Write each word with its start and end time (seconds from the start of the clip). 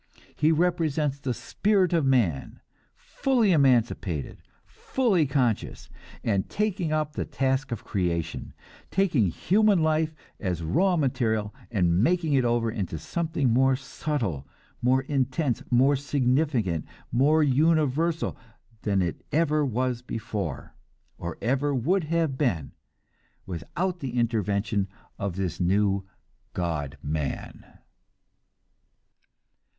He 0.35 0.51
represents 0.51 1.19
the 1.19 1.31
spirit 1.31 1.93
of 1.93 2.07
man, 2.07 2.59
fully 2.95 3.51
emancipated, 3.51 4.41
fully 4.65 5.27
conscious, 5.27 5.91
and 6.23 6.49
taking 6.49 6.91
up 6.91 7.13
the 7.13 7.23
task 7.23 7.71
of 7.71 7.83
creation; 7.83 8.55
taking 8.89 9.27
human 9.27 9.83
life 9.83 10.15
as 10.39 10.63
raw 10.63 10.95
material, 10.95 11.53
and 11.69 12.01
making 12.03 12.33
it 12.33 12.43
over 12.43 12.71
into 12.71 12.97
something 12.97 13.51
more 13.53 13.75
subtle, 13.75 14.47
more 14.81 15.03
intense, 15.03 15.61
more 15.69 15.95
significant, 15.95 16.83
more 17.11 17.43
universal 17.43 18.35
than 18.81 19.03
it 19.03 19.23
ever 19.31 19.63
was 19.63 20.01
before, 20.01 20.75
or 21.19 21.37
ever 21.43 21.75
would 21.75 22.05
have 22.05 22.39
been 22.39 22.71
without 23.45 23.99
the 23.99 24.17
intervention 24.17 24.87
of 25.19 25.35
this 25.35 25.59
new 25.59 26.07
God 26.53 26.97
man. 27.03 27.77